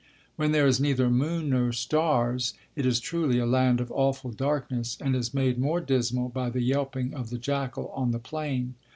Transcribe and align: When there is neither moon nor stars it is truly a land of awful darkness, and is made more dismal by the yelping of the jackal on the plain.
When 0.35 0.51
there 0.51 0.65
is 0.65 0.79
neither 0.79 1.11
moon 1.11 1.51
nor 1.51 1.71
stars 1.73 2.55
it 2.75 2.87
is 2.87 2.99
truly 2.99 3.37
a 3.37 3.45
land 3.45 3.79
of 3.79 3.91
awful 3.91 4.31
darkness, 4.31 4.97
and 4.99 5.15
is 5.15 5.31
made 5.31 5.59
more 5.59 5.79
dismal 5.79 6.29
by 6.29 6.49
the 6.49 6.63
yelping 6.63 7.13
of 7.13 7.29
the 7.29 7.37
jackal 7.37 7.89
on 7.95 8.09
the 8.09 8.17
plain. 8.17 8.73